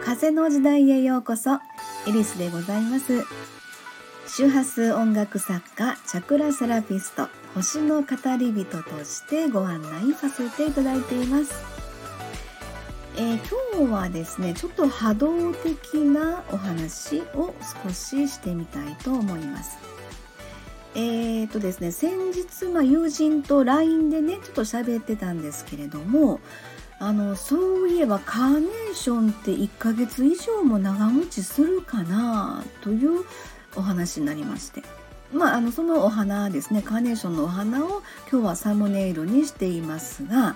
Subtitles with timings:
[0.00, 1.54] 風の時代へようこそ
[2.08, 3.24] エリスでございます。
[4.26, 8.08] 周波数音楽作家チャクラセラピスト星の語
[8.38, 11.54] り人としてご案内させていただいています、
[13.16, 13.40] えー、
[13.78, 17.54] 今日はですねちょっと波動的なお話を
[17.84, 19.95] 少ししてみたいと思います。
[20.98, 26.40] えーとですね、先日、まあ、友人と LINE でねちょっと喋ってたんですけれども
[26.98, 33.26] あのそういえばカーネーションって1ヶ月以上も長持ちするかなという
[33.76, 34.82] お話になりまして。
[35.32, 40.54] まあ、あのそのお花ですねカーネーションのお花を今日はサムネイルにしていますが、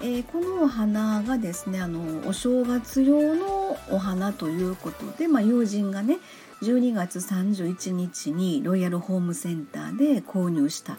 [0.00, 6.18] えー、このお花がですねあのお正月用のお花ということで、まあ、友人がね
[6.62, 10.98] 12月31日にロイヤルホームセンターで購入した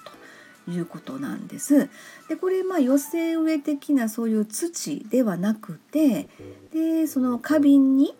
[0.65, 1.89] ということなんです。
[2.27, 6.29] でこれまあ寄せ植え的なそういう土ではなくて
[6.71, 8.15] でその花瓶に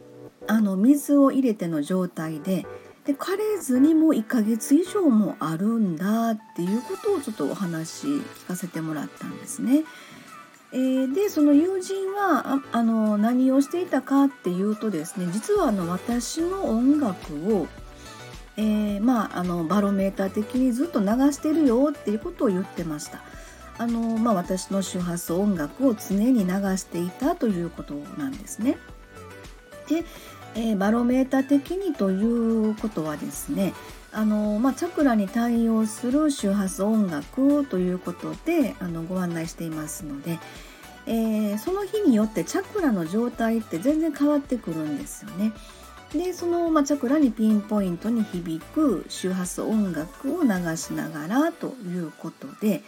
[0.48, 2.66] あの水を入れての状態で
[3.06, 9.84] で枯れずにも1ヶ月以上もあるんだっていうことをちょっとお話聞かせてもらったんですね。
[10.72, 17.68] えー、でその友人はあの何をしていたかっていうとですね実はあの私の音楽を
[18.60, 23.22] えー、まあ、あのバロメーター的にずっと流してるよっていうことを言ってました。
[23.78, 28.78] あのまあ、私の周波数音楽を常に流していたということなんですね。
[29.88, 30.04] で、
[30.56, 32.22] えー、バロメーター的にとい
[32.72, 33.74] うことはですね
[34.12, 40.40] あの、まあ、チャクラに対応する周波数音楽ということであのご案内していますので、
[41.06, 45.54] えー、その日によってチャクラの状態って全然変わってくるんですよね。
[46.14, 52.82] でその、まあ、チャクラにピンポイントに響く周波数音楽を流しながらということで、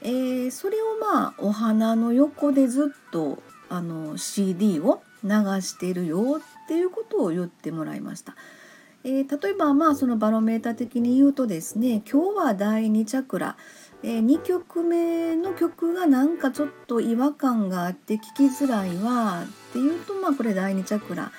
[0.00, 8.34] えー、それをまあお花の横でずっとあの CD を流してるよっていうことを言ってもらいました。
[9.04, 13.56] えー、例えばまあそのバロメーター的に言うとですね今日は第2チャクラ、
[14.02, 21.30] えー、2曲目の曲がなんかちょっと違和感があって聞きづらいわっていうとまあこれ第2チャクラ。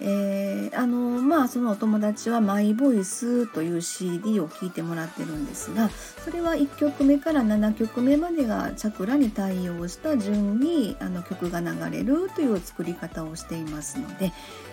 [0.00, 5.90] えー、あのまあそのお友達は「マイボイス」という CD を聴いてもらってるんですが
[6.24, 14.32] それは1曲目から7曲目までがチャクラに対応した順にあの曲が流れるという作り方をしていますので、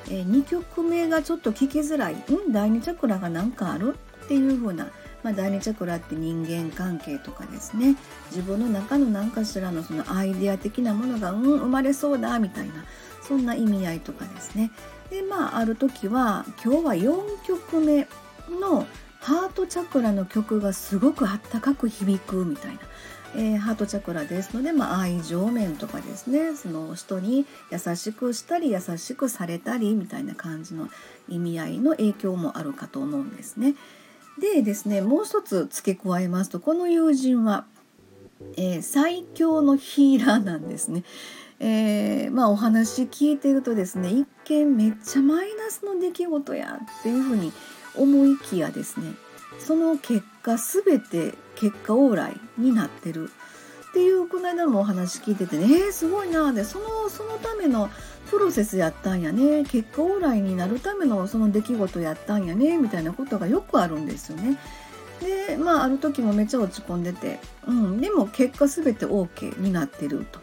[0.09, 4.87] えー、2曲目がちょっと聴きづらい「うん第2チャクラが何かある?」っていうふうな
[5.23, 7.95] まあ、第2チャクラって人間関係とかですね。
[8.31, 12.73] 自分の中の何かしらのそのアイデア的なものが、うん、生まれそうだみたいな
[13.21, 14.71] そんな意味合いとかですね。
[15.09, 18.07] でまあある時は今日は4曲目
[18.59, 18.85] の
[19.19, 22.79] ハートチャクラの曲がすごくあったかく響くみたいな、
[23.35, 26.55] えー、ハートチャクラですので、まあ、愛情面とかですね。
[26.55, 30.87] その人に優しくしたり優しくされたりみたいな感じの
[31.27, 33.75] 意味合いの影響もあるかと思うんですね。
[34.39, 37.65] でですねもう一つ付け加えますとこの友人は、
[38.57, 41.03] えー、最強のヒーラーなんですね。
[41.61, 47.51] えー、まあお話聞いてるとですね一見めっちゃマイナスの出来事やっていうふうに
[47.95, 49.11] 思いきやですね
[49.59, 53.29] その結果全て結果往来になってる
[53.89, 57.89] っていうこの間もお話聞いててねえー、すごいなでそのそのための
[58.29, 64.57] プロセスやったんやね結果往来になるためのその出来事やったんやねみたいなことがよくあるんですよね。
[65.21, 70.39] でまあある時もめっちゃ落ち込んでて、うん、でも結果全て OK になってると。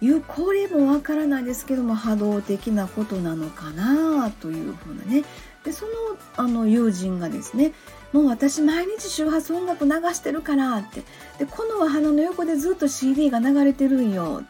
[0.00, 5.24] いうこれもわからないですけども波動的なことなのかなというふうなね。
[5.64, 5.92] でその
[6.36, 7.72] あの友人がですね
[8.12, 11.02] もう私毎日周波数音楽流してるからって。
[11.38, 14.42] でこのお花の横でずっと CD が流れてるんよ。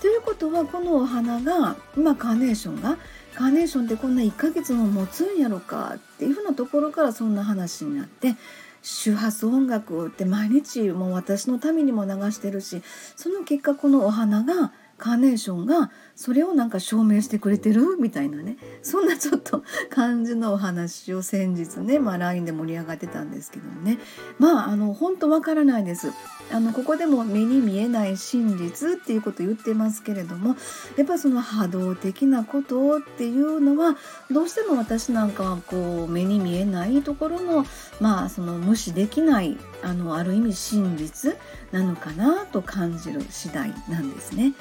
[0.00, 2.98] ということはこのお花が今カーネーションが
[3.34, 8.36] カーネーションってこんな1ヶ月も持つんやろかっていうふうなところからそんな話になって
[8.84, 12.82] 周波数音楽って毎日もう私のためにも流してるし
[13.16, 14.72] その結果このお花が
[15.04, 18.56] カーネーションがそれをなんか証明してくれてるみたいなね。
[18.82, 23.98] そんなちょっと感じのお話を先日ね、まあ、LINE で盛り上がってたんですけどもね。
[24.38, 26.10] まああの本当わからないです。
[26.50, 30.56] あのここでも目に見えない真実っていうこと言ってますけれども
[30.96, 33.96] やっぱその波動的なことっていうのは
[34.30, 37.66] どうしても私なんかはこう目に見えないところの
[38.00, 41.36] まあその無視できないあのある意味真実
[41.72, 44.54] なのかなと感じる次第なんですね。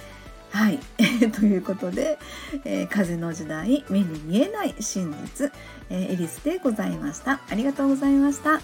[0.53, 0.77] はい、
[1.33, 2.19] ということで、
[2.63, 5.51] えー、風の時代目に見えない真実、
[5.89, 7.41] えー、エリスでございました。
[7.49, 8.61] ありがとうございました。